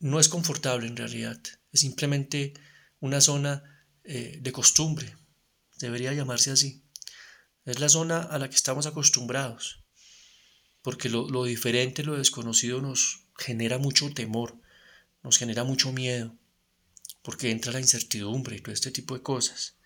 no 0.01 0.21
es 0.21 0.29
confortable 0.29 0.87
en 0.87 0.97
realidad, 0.97 1.41
es 1.73 1.81
simplemente 1.81 2.55
una 3.01 3.21
zona 3.21 3.63
eh, 4.05 4.39
de 4.41 4.53
costumbre, 4.53 5.17
debería 5.79 6.13
llamarse 6.13 6.51
así. 6.51 6.83
Es 7.65 7.81
la 7.81 7.89
zona 7.89 8.21
a 8.21 8.39
la 8.39 8.51
que 8.51 8.57
estamos 8.57 8.87
acostumbrados, 8.87 9.83
porque 10.83 11.09
lo, 11.09 11.45
diferente, 11.45 12.03
lo 12.03 12.19
desconocido 12.19 12.83
nos 12.83 13.27
genera 13.37 13.79
mucho 13.79 14.13
temor, 14.13 14.61
nos 15.23 15.39
genera 15.39 15.65
mucho 15.65 15.91
miedo, 15.93 16.37
porque 17.23 17.51
entra 17.51 17.73
la 17.73 17.81
incertidumbre 17.81 18.57
y 18.57 18.61
todo 18.61 18.75
este 18.75 18.91
tipo 18.91 19.15
de 19.15 19.23
cosas. 19.23 19.77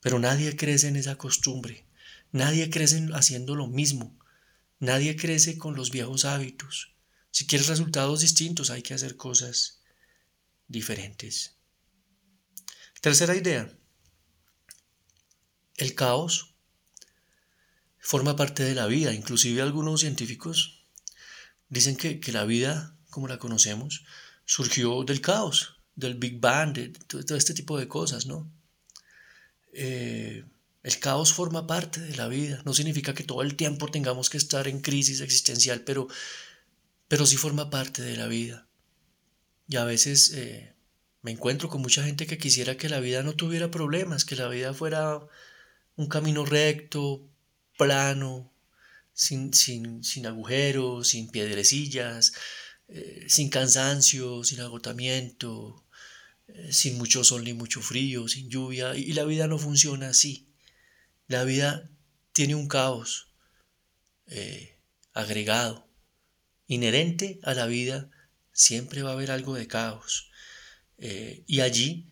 Pero 0.00 0.20
nadie 0.20 0.54
crece 0.54 0.86
en 0.86 0.94
esa 0.94 1.16
costumbre, 1.16 1.84
nadie 2.30 2.70
crece 2.70 3.08
haciendo 3.12 3.56
lo 3.56 3.66
mismo, 3.66 4.16
nadie 4.78 5.16
crece 5.16 5.58
con 5.58 5.74
los 5.74 5.90
viejos 5.90 6.24
hábitos. 6.24 6.94
Si 7.30 7.46
quieres 7.46 7.68
resultados 7.68 8.20
distintos 8.20 8.70
hay 8.70 8.82
que 8.82 8.94
hacer 8.94 9.16
cosas 9.16 9.82
diferentes. 10.68 11.56
Tercera 13.00 13.36
idea, 13.36 13.70
el 15.76 15.94
caos 15.94 16.54
forma 17.98 18.36
parte 18.36 18.62
de 18.62 18.74
la 18.74 18.86
vida. 18.86 19.12
Inclusive 19.12 19.62
algunos 19.62 20.00
científicos 20.00 20.86
dicen 21.68 21.96
que, 21.96 22.20
la 22.32 22.44
vida, 22.44 22.96
como 23.10 23.28
la 23.28 23.38
conocemos, 23.38 24.04
surgió 24.44 25.02
del 25.04 25.20
caos, 25.20 25.76
del 25.94 26.14
Big 26.14 26.40
Bang, 26.40 26.72
de 26.72 26.88
todo, 26.88 27.36
este 27.36 27.54
tipo 27.54 27.78
de 27.78 27.88
cosas, 27.88 28.26
¿no? 28.26 28.50
Eh, 29.72 30.44
el 30.86 31.00
caos 31.00 31.32
forma 31.32 31.66
parte 31.66 32.00
de 32.00 32.14
la 32.14 32.28
vida. 32.28 32.62
No 32.64 32.72
significa 32.72 33.12
que 33.12 33.24
todo 33.24 33.42
el 33.42 33.56
tiempo 33.56 33.90
tengamos 33.90 34.30
que 34.30 34.36
estar 34.38 34.68
en 34.68 34.80
crisis 34.80 35.20
existencial, 35.20 35.80
pero, 35.80 36.06
pero 37.08 37.26
sí 37.26 37.36
forma 37.36 37.70
parte 37.70 38.02
de 38.02 38.16
la 38.16 38.28
vida. 38.28 38.68
Y 39.66 39.78
a 39.78 39.84
veces 39.84 40.30
eh, 40.34 40.76
me 41.22 41.32
encuentro 41.32 41.68
con 41.68 41.82
mucha 41.82 42.04
gente 42.04 42.28
que 42.28 42.38
quisiera 42.38 42.76
que 42.76 42.88
la 42.88 43.00
vida 43.00 43.24
no 43.24 43.34
tuviera 43.34 43.68
problemas, 43.68 44.24
que 44.24 44.36
la 44.36 44.46
vida 44.46 44.72
fuera 44.74 45.26
un 45.96 46.06
camino 46.06 46.44
recto, 46.44 47.28
plano, 47.76 48.52
sin, 49.12 49.52
sin, 49.54 50.04
sin 50.04 50.24
agujeros, 50.24 51.08
sin 51.08 51.28
piedrecillas, 51.30 52.32
eh, 52.86 53.24
sin 53.26 53.50
cansancio, 53.50 54.44
sin 54.44 54.60
agotamiento, 54.60 55.84
eh, 56.46 56.72
sin 56.72 56.96
mucho 56.96 57.24
sol 57.24 57.42
ni 57.42 57.54
mucho 57.54 57.82
frío, 57.82 58.28
sin 58.28 58.48
lluvia. 58.48 58.96
Y, 58.96 59.14
la 59.14 59.24
vida 59.24 59.48
no 59.48 59.58
funciona 59.58 60.10
así. 60.10 60.45
La 61.28 61.44
vida 61.44 61.90
tiene 62.32 62.54
un 62.54 62.68
caos 62.68 63.28
eh, 64.26 64.78
agregado. 65.12 65.88
Inherente 66.66 67.40
a 67.42 67.54
la 67.54 67.66
vida 67.66 68.10
siempre 68.52 69.02
va 69.02 69.10
a 69.10 69.12
haber 69.14 69.30
algo 69.30 69.54
de 69.54 69.66
caos. 69.66 70.30
y 70.98 71.60
allí 71.60 72.06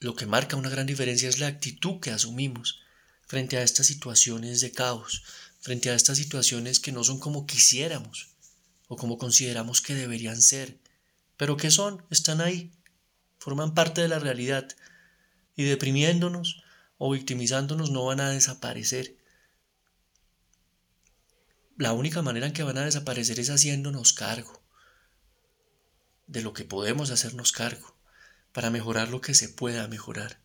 lo 0.00 0.16
que 0.16 0.26
marca 0.26 0.56
una 0.56 0.70
gran 0.70 0.86
diferencia 0.86 1.28
es 1.28 1.38
la 1.38 1.46
actitud 1.46 2.00
que 2.00 2.10
asumimos 2.10 2.80
frente 3.26 3.58
a 3.58 3.62
estas 3.62 3.86
situaciones 3.86 4.60
de 4.60 4.72
caos, 4.72 5.22
frente 5.60 5.90
a 5.90 5.94
estas 5.94 6.16
situaciones 6.16 6.80
que 6.80 6.90
no 6.90 7.04
son 7.04 7.20
como 7.20 7.46
quisiéramos 7.46 8.30
o 8.88 8.96
como 8.96 9.18
consideramos 9.18 9.82
que 9.82 9.94
deberían 9.94 10.40
ser, 10.40 10.78
pero 11.36 11.56
que 11.56 11.70
son, 11.70 12.02
están 12.10 12.40
ahí, 12.40 12.72
forman 13.38 13.74
parte 13.74 14.00
de 14.00 14.08
la 14.08 14.18
realidad 14.18 14.68
y 15.54 15.64
deprimiéndonos 15.64 16.62
o 17.02 17.10
victimizándonos 17.10 17.90
no 17.90 18.04
van 18.04 18.20
a 18.20 18.28
desaparecer. 18.28 19.16
La 21.78 21.94
única 21.94 22.20
manera 22.20 22.46
en 22.46 22.52
que 22.52 22.62
van 22.62 22.76
a 22.76 22.84
desaparecer 22.84 23.40
es 23.40 23.48
haciéndonos 23.48 24.12
cargo 24.12 24.62
de 26.26 26.42
lo 26.42 26.52
que 26.52 26.64
podemos 26.64 27.10
hacernos 27.10 27.52
cargo 27.52 27.96
para 28.52 28.68
mejorar 28.68 29.08
lo 29.08 29.22
que 29.22 29.32
se 29.32 29.48
pueda 29.48 29.88
mejorar. 29.88 30.40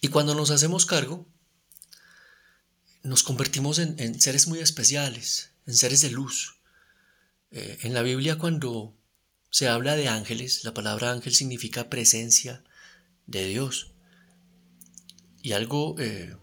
Y 0.00 0.08
cuando 0.08 0.34
nos 0.34 0.50
hacemos 0.50 0.86
cargo, 0.86 1.24
nos 3.04 3.22
convertimos 3.22 3.78
en, 3.78 4.20
seres 4.20 4.48
muy 4.48 4.58
especiales, 4.58 5.52
en 5.66 5.76
seres 5.76 6.00
de 6.00 6.10
luz. 6.10 6.58
Eh, 7.52 7.78
en 7.82 7.94
la 7.94 8.02
Biblia 8.02 8.38
cuando 8.38 8.92
se 9.50 9.68
habla 9.68 9.94
de 9.94 10.08
ángeles, 10.08 10.64
la 10.64 10.74
palabra 10.74 11.12
ángel 11.12 11.32
significa 11.32 11.88
presencia 11.88 12.64
de 13.28 13.46
Dios. 13.46 13.92
Y 15.42 15.52
algo 15.52 15.96
eh, 15.98 16.36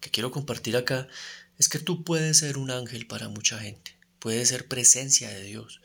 que 0.00 0.10
quiero 0.10 0.30
compartir 0.30 0.76
acá 0.76 1.08
es 1.58 1.68
que 1.68 1.78
tú 1.78 2.04
puedes 2.04 2.38
ser 2.38 2.58
un 2.58 2.70
ángel 2.70 3.06
para 3.06 3.28
mucha 3.28 3.58
gente, 3.58 3.96
puedes 4.18 4.48
ser 4.48 4.66
presencia 4.66 5.28
de 5.30 5.42
Dios 5.42 5.80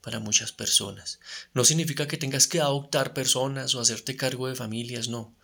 para 0.00 0.18
muchas 0.18 0.52
personas. 0.52 1.20
No 1.54 1.64
significa 1.64 2.08
que 2.08 2.16
tengas 2.16 2.46
que 2.46 2.60
adoptar 2.60 3.14
personas 3.14 3.74
o 3.74 3.80
hacerte 3.80 4.16
cargo 4.16 4.48
de 4.48 4.56
familias, 4.56 5.08
no. 5.08 5.34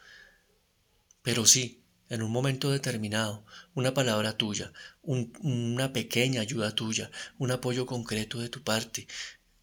Pero 1.23 1.47
sí, 1.47 1.81
en 2.09 2.23
un 2.23 2.31
momento 2.31 2.71
determinado, 2.71 3.45
una 3.75 3.95
palabra 3.95 4.37
tuya, 4.37 4.73
una 5.03 5.93
pequeña 5.93 6.41
ayuda 6.41 6.75
tuya, 6.75 7.11
un 7.39 7.51
apoyo 7.51 7.87
concreto 7.87 8.41
de 8.41 8.49
tu 8.49 8.63
parte, 8.63 9.07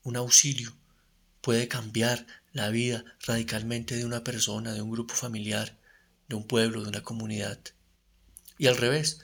un 0.03 0.15
auxilio, 0.15 0.75
puede 1.41 1.67
cambiar 1.67 2.25
la 2.53 2.69
vida 2.69 3.03
radicalmente 3.25 3.95
de 3.95 4.05
una 4.05 4.23
persona, 4.23 4.73
de 4.73 4.81
un 4.81 4.91
grupo 4.91 5.13
familiar, 5.13 5.77
de 6.27 6.35
un 6.35 6.47
pueblo, 6.47 6.81
de 6.81 6.89
una 6.89 7.03
comunidad. 7.03 7.59
Y 8.57 8.67
al 8.67 8.77
revés, 8.77 9.19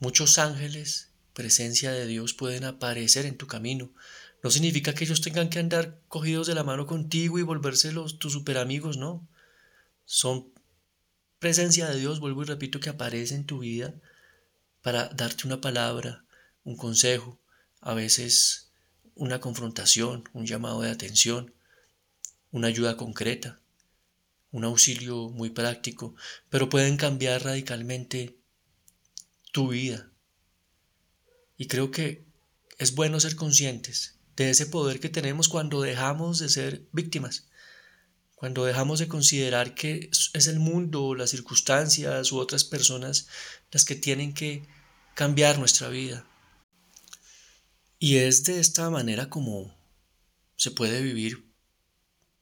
muchos 0.00 0.38
ángeles, 0.38 1.10
presencia 1.34 1.92
de 1.92 2.06
Dios, 2.06 2.34
pueden 2.34 2.64
aparecer 2.64 3.26
en 3.26 3.36
tu 3.36 3.46
camino. 3.46 3.90
No 4.42 4.50
significa 4.50 4.94
que 4.94 5.04
ellos 5.04 5.20
tengan 5.20 5.50
que 5.50 5.58
andar 5.58 6.00
cogidos 6.08 6.46
de 6.46 6.54
la 6.54 6.64
mano 6.64 6.86
contigo 6.86 7.38
y 7.38 7.42
volverse 7.42 7.92
los, 7.92 8.18
tus 8.18 8.32
super 8.32 8.58
amigos, 8.58 8.96
no. 8.96 9.26
Son 10.04 10.48
presencia 11.38 11.88
de 11.88 11.98
Dios, 11.98 12.20
vuelvo 12.20 12.42
y 12.42 12.46
repito, 12.46 12.80
que 12.80 12.90
aparece 12.90 13.34
en 13.34 13.44
tu 13.44 13.60
vida 13.60 13.94
para 14.82 15.08
darte 15.08 15.46
una 15.46 15.60
palabra, 15.60 16.24
un 16.64 16.76
consejo, 16.76 17.38
a 17.80 17.94
veces 17.94 18.70
una 19.14 19.40
confrontación, 19.40 20.28
un 20.32 20.46
llamado 20.46 20.80
de 20.80 20.90
atención, 20.90 21.52
una 22.50 22.68
ayuda 22.68 22.96
concreta, 22.96 23.60
un 24.50 24.64
auxilio 24.64 25.28
muy 25.28 25.50
práctico, 25.50 26.14
pero 26.48 26.68
pueden 26.68 26.96
cambiar 26.96 27.44
radicalmente 27.44 28.38
tu 29.52 29.68
vida. 29.68 30.10
Y 31.56 31.66
creo 31.66 31.90
que 31.90 32.26
es 32.78 32.94
bueno 32.94 33.20
ser 33.20 33.36
conscientes 33.36 34.18
de 34.36 34.50
ese 34.50 34.66
poder 34.66 35.00
que 35.00 35.08
tenemos 35.08 35.48
cuando 35.48 35.80
dejamos 35.80 36.38
de 36.38 36.48
ser 36.48 36.86
víctimas, 36.92 37.48
cuando 38.36 38.64
dejamos 38.64 39.00
de 39.00 39.08
considerar 39.08 39.74
que 39.74 40.10
es 40.32 40.46
el 40.46 40.60
mundo, 40.60 41.16
las 41.16 41.30
circunstancias 41.30 42.30
u 42.30 42.38
otras 42.38 42.62
personas 42.62 43.26
las 43.72 43.84
que 43.84 43.96
tienen 43.96 44.32
que 44.32 44.64
cambiar 45.14 45.58
nuestra 45.58 45.88
vida. 45.88 46.24
Y 47.98 48.18
es 48.18 48.44
de 48.44 48.60
esta 48.60 48.88
manera 48.90 49.28
como 49.28 49.76
se 50.54 50.70
puede 50.70 51.02
vivir 51.02 51.47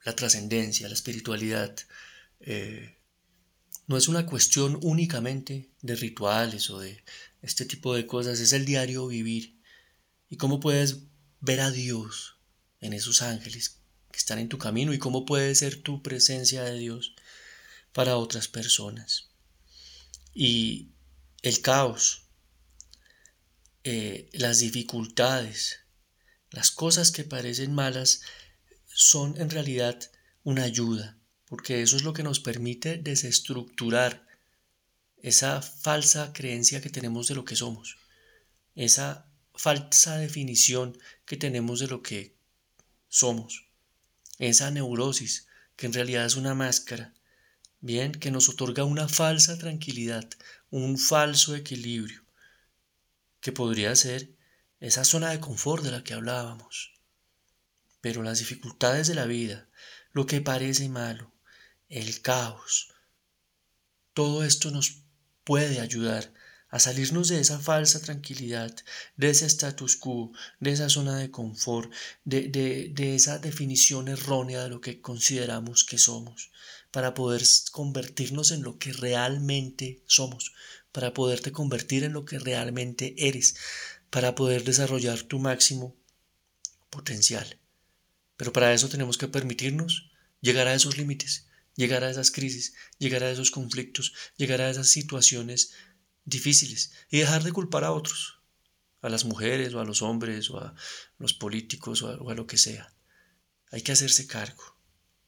la 0.06 0.14
trascendencia, 0.14 0.88
la 0.88 0.94
espiritualidad. 0.94 1.76
Eh, 2.40 2.96
no 3.88 3.96
es 3.96 4.06
una 4.06 4.24
cuestión 4.24 4.78
únicamente 4.82 5.68
de 5.82 5.96
rituales 5.96 6.70
o 6.70 6.78
de 6.78 7.02
este 7.42 7.64
tipo 7.64 7.94
de 7.94 8.06
cosas, 8.06 8.38
es 8.38 8.52
el 8.52 8.64
diario 8.64 9.08
vivir. 9.08 9.58
Y 10.30 10.36
cómo 10.36 10.60
puedes 10.60 10.98
ver 11.40 11.60
a 11.60 11.72
Dios 11.72 12.36
en 12.80 12.92
esos 12.92 13.20
ángeles 13.20 13.78
que 14.12 14.18
están 14.18 14.38
en 14.38 14.48
tu 14.48 14.58
camino 14.58 14.94
y 14.94 14.98
cómo 14.98 15.26
puede 15.26 15.54
ser 15.56 15.82
tu 15.82 16.02
presencia 16.02 16.62
de 16.62 16.78
Dios 16.78 17.14
para 17.92 18.16
otras 18.16 18.46
personas. 18.46 19.28
Y 20.32 20.90
el 21.42 21.60
caos, 21.62 22.26
eh, 23.82 24.28
las 24.32 24.60
dificultades, 24.60 25.80
las 26.50 26.70
cosas 26.70 27.10
que 27.10 27.24
parecen 27.24 27.74
malas, 27.74 28.20
son 28.96 29.38
en 29.40 29.50
realidad 29.50 30.00
una 30.42 30.62
ayuda, 30.64 31.18
porque 31.46 31.82
eso 31.82 31.96
es 31.96 32.02
lo 32.02 32.12
que 32.12 32.22
nos 32.22 32.40
permite 32.40 32.96
desestructurar 32.96 34.26
esa 35.18 35.60
falsa 35.60 36.32
creencia 36.32 36.80
que 36.80 36.90
tenemos 36.90 37.28
de 37.28 37.34
lo 37.34 37.44
que 37.44 37.56
somos, 37.56 37.98
esa 38.74 39.26
falsa 39.54 40.16
definición 40.16 40.98
que 41.24 41.36
tenemos 41.36 41.80
de 41.80 41.88
lo 41.88 42.02
que 42.02 42.34
somos 43.08 43.66
esa 44.38 44.70
neurosis, 44.70 45.48
que 45.76 45.86
en 45.86 45.92
realidad 45.92 46.26
es 46.26 46.36
una 46.36 46.54
máscara, 46.54 47.14
bien, 47.80 48.12
que 48.12 48.30
nos 48.30 48.48
otorga 48.48 48.84
una 48.84 49.08
falsa 49.08 49.56
tranquilidad, 49.58 50.28
un 50.70 50.98
falso 50.98 51.54
equilibrio, 51.54 52.22
que 53.40 53.52
podría 53.52 53.94
ser 53.96 54.34
esa 54.80 55.04
zona 55.04 55.30
de 55.30 55.40
confort 55.40 55.82
de 55.82 55.90
la 55.90 56.04
que 56.04 56.14
hablábamos. 56.14 56.95
Pero 58.06 58.22
las 58.22 58.38
dificultades 58.38 59.08
de 59.08 59.16
la 59.16 59.24
vida, 59.24 59.66
lo 60.12 60.26
que 60.26 60.40
parece 60.40 60.88
malo, 60.88 61.32
el 61.88 62.22
caos, 62.22 62.94
todo 64.14 64.44
esto 64.44 64.70
nos 64.70 65.02
puede 65.42 65.80
ayudar 65.80 66.32
a 66.68 66.78
salirnos 66.78 67.26
de 67.26 67.40
esa 67.40 67.58
falsa 67.58 68.00
tranquilidad, 68.00 68.72
de 69.16 69.30
ese 69.30 69.46
status 69.46 69.96
quo, 69.96 70.30
de 70.60 70.70
esa 70.70 70.88
zona 70.88 71.16
de 71.16 71.32
confort, 71.32 71.92
de, 72.24 72.46
de, 72.94 73.16
esa 73.16 73.40
definición 73.40 74.06
errónea 74.06 74.62
de 74.62 74.68
lo 74.68 74.80
que 74.80 75.00
consideramos 75.00 75.82
que 75.82 75.98
somos, 75.98 76.52
para 76.92 77.12
poder 77.12 77.42
convertirnos 77.72 78.52
en 78.52 78.62
lo 78.62 78.78
que 78.78 78.92
realmente 78.92 80.00
somos, 80.06 80.52
para 80.92 81.12
poderte 81.12 81.50
convertir 81.50 82.04
en 82.04 82.12
lo 82.12 82.24
que 82.24 82.38
realmente 82.38 83.16
eres, 83.18 83.56
para 84.10 84.36
poder 84.36 84.62
desarrollar 84.62 85.22
tu 85.22 85.40
máximo 85.40 85.96
potencial. 86.88 87.58
Pero 88.36 88.52
para 88.52 88.72
eso 88.72 88.88
tenemos 88.88 89.18
que 89.18 89.28
permitirnos 89.28 90.10
llegar 90.40 90.68
a 90.68 90.74
esos 90.74 90.98
límites, 90.98 91.46
llegar 91.74 92.04
a 92.04 92.10
esas 92.10 92.30
crisis, 92.30 92.74
llegar 92.98 93.22
a 93.22 93.30
esos 93.30 93.50
conflictos, 93.50 94.12
llegar 94.36 94.60
a 94.60 94.70
esas 94.70 94.88
situaciones 94.88 95.72
difíciles 96.24 96.92
y 97.10 97.18
dejar 97.18 97.42
de 97.42 97.52
culpar 97.52 97.84
a 97.84 97.92
otros, 97.92 98.40
a 99.00 99.08
las 99.08 99.24
mujeres 99.24 99.72
o 99.74 99.80
a 99.80 99.84
los 99.84 100.02
hombres 100.02 100.50
o 100.50 100.58
a 100.58 100.74
los 101.18 101.32
políticos 101.34 102.02
o 102.02 102.28
a, 102.28 102.34
lo 102.34 102.46
que 102.46 102.58
sea. 102.58 102.92
Hay 103.70 103.82
que 103.82 103.92
hacerse 103.92 104.26
cargo 104.26 104.76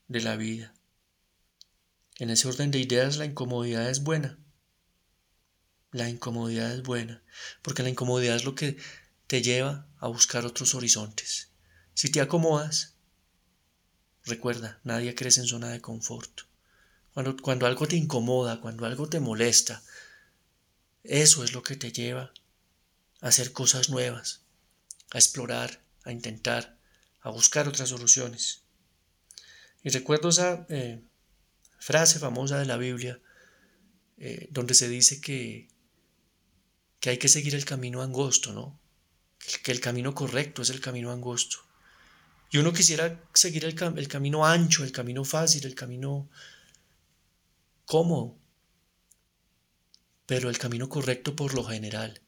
de 0.09 0.21
la 0.21 0.37
vida. 0.37 0.75
En 2.19 2.31
ese 2.31 2.49
orden 2.49 2.71
de 2.71 2.81
ideas 2.81 3.17
la 3.17 3.25
incomodidad 3.25 3.89
es 3.89 4.03
buena. 4.03 4.39
La 5.93 6.09
incomodidad 6.09 6.75
es 6.75 6.83
buena, 6.83 7.23
porque 7.63 7.83
la 7.83 7.89
incomodidad 7.89 8.37
es 8.37 8.45
lo 8.45 8.55
que 8.55 8.77
te 9.27 9.41
lleva 9.41 9.89
a 9.99 10.09
buscar 10.09 10.45
otros 10.45 10.75
horizontes. 10.75 11.53
Si 11.95 12.11
te 12.11 12.21
acomodas, 12.21 12.98
recuerda, 14.29 14.81
nadie 14.85 15.15
crece 15.15 15.41
en 15.41 15.47
zona 15.47 15.69
de 15.71 15.81
confort. 15.81 16.43
Cuando, 17.15 17.37
cuando 17.37 17.67
algo 17.67 17.89
te 17.89 17.97
incomoda, 17.97 18.61
cuando 18.61 18.87
algo 18.87 19.09
te 19.09 19.21
molesta, 19.21 19.83
eso 21.03 21.43
es 21.43 21.53
lo 21.53 21.63
que 21.63 21.77
te 21.77 21.91
lleva 21.91 22.33
a 23.21 23.29
hacer 23.29 23.53
cosas 23.53 23.91
nuevas, 23.91 24.43
a 25.11 25.19
explorar, 25.19 25.83
a 26.05 26.13
intentar, 26.13 26.79
a 27.23 27.31
buscar 27.31 27.67
otras 27.67 27.89
soluciones. 27.89 28.63
Y 29.83 29.91
recuerdo 29.91 30.29
esa 30.29 30.67
eh, 30.69 31.03
frase 31.79 32.19
famosa 32.19 32.59
de 32.59 32.67
la 32.67 32.77
Biblia 32.77 33.21
eh, 34.19 34.49
donde 34.51 34.75
se 34.75 34.89
dice 34.89 35.21
que, 35.21 35.69
que 37.01 37.11
hay 37.11 37.19
que 37.19 37.29
seguir 37.29 37.55
el 37.55 37.65
camino 37.65 38.03
angosto, 38.03 38.53
¿no? 38.53 38.79
Que 39.63 39.73
el 39.73 39.81
camino 39.81 40.15
correcto 40.15 40.63
es 40.63 40.71
el 40.71 40.81
camino 40.81 41.13
angosto. 41.13 41.59
Y 42.51 42.59
uno 42.59 42.73
quisiera 42.73 43.23
seguir 43.35 43.65
el, 43.65 43.77
el 43.99 44.09
camino 44.09 44.47
ancho, 44.47 44.85
el 44.85 44.93
camino 44.93 45.25
fácil, 45.25 45.67
el 45.67 45.75
camino 45.75 46.29
cómodo. 47.85 48.37
Pero 50.27 50.51
el 50.51 50.59
camino 50.59 50.89
correcto 50.89 51.37
por 51.37 51.55
lo 51.55 51.65
general 51.65 52.21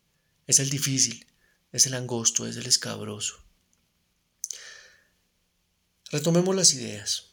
es 0.47 0.59
el 0.59 0.71
difícil, 0.71 1.27
es 1.73 1.87
el 1.87 1.95
angosto, 1.95 2.47
es 2.47 2.57
el 2.57 2.67
escabroso. 2.67 3.43
Retomemos 6.11 6.57
las 6.57 6.75
ideas. 6.75 7.27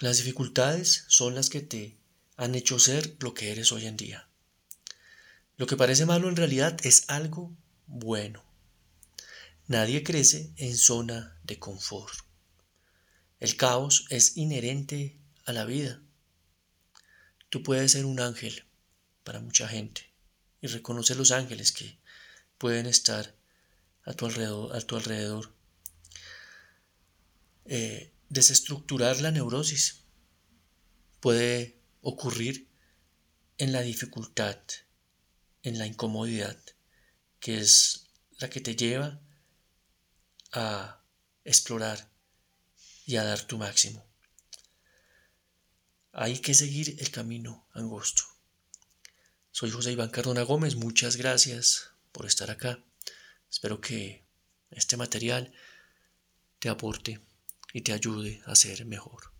Las 0.00 0.18
dificultades 0.18 1.04
son 1.08 1.34
las 1.34 1.50
que 1.50 1.60
te 1.60 1.96
han 2.36 2.54
hecho 2.54 2.78
ser 2.78 3.16
lo 3.20 3.34
que 3.34 3.50
eres 3.50 3.72
hoy 3.72 3.86
en 3.86 3.96
día. 3.96 4.28
Lo 5.56 5.66
que 5.66 5.76
parece 5.76 6.06
malo 6.06 6.28
en 6.28 6.36
realidad 6.36 6.78
es 6.84 7.04
algo 7.08 7.52
bueno. 7.86 8.44
Nadie 9.66 10.02
crece 10.02 10.52
en 10.56 10.76
zona 10.76 11.38
de 11.44 11.58
confort. 11.58 12.14
El 13.38 13.56
caos 13.56 14.06
es 14.10 14.36
inherente 14.36 15.18
a 15.44 15.52
la 15.52 15.64
vida. 15.64 16.02
Tú 17.48 17.62
puedes 17.62 17.92
ser 17.92 18.04
un 18.04 18.20
ángel, 18.20 18.64
para 19.24 19.40
mucha 19.40 19.68
gente 19.68 20.12
y 20.60 20.66
reconoce 20.66 21.14
los 21.14 21.30
ángeles 21.30 21.72
que 21.72 21.98
pueden 22.58 22.86
estar 22.86 23.34
a 24.04 24.14
tu 24.14 24.26
alrededor. 24.26 24.76
A 24.76 24.80
tu 24.80 24.96
alrededor. 24.96 25.52
Eh, 27.64 28.12
desestructurar 28.28 29.20
la 29.20 29.30
neurosis 29.30 30.02
puede 31.20 31.78
ocurrir 32.00 32.68
en 33.58 33.72
la 33.72 33.82
dificultad, 33.82 34.58
en 35.62 35.78
la 35.78 35.86
incomodidad, 35.86 36.58
que 37.38 37.58
es 37.58 38.08
la 38.38 38.50
que 38.50 38.60
te 38.60 38.74
lleva 38.74 39.20
a 40.52 41.02
explorar 41.44 42.10
y 43.06 43.16
a 43.16 43.24
dar 43.24 43.42
tu 43.42 43.58
máximo. 43.58 44.06
Hay 46.12 46.38
que 46.38 46.54
seguir 46.54 46.96
el 47.00 47.10
camino 47.10 47.66
angosto. 47.72 48.22
Soy 49.50 49.70
José 49.70 49.92
Iván 49.92 50.10
Cardona 50.10 50.42
Gómez, 50.42 50.76
muchas 50.76 51.16
gracias 51.16 51.90
por 52.12 52.26
estar 52.26 52.50
acá. 52.50 52.82
Espero 53.50 53.80
que 53.80 54.24
este 54.70 54.96
material 54.96 55.52
te 56.58 56.68
aporte 56.68 57.20
y 57.72 57.80
te 57.80 57.92
ayude 57.92 58.42
a 58.46 58.54
ser 58.54 58.84
mejor. 58.84 59.31